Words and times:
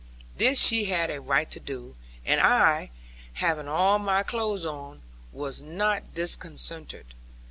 This 0.35 0.59
she 0.59 0.85
had 0.85 1.11
a 1.11 1.21
right 1.21 1.47
to 1.51 1.59
do; 1.59 1.95
and 2.25 2.41
I, 2.41 2.89
having 3.33 3.67
all 3.67 3.99
my 3.99 4.23
clothes 4.23 4.65
on 4.65 4.95
now, 4.95 5.01
was 5.31 5.61
not 5.61 6.15
disconcerted. 6.15 7.13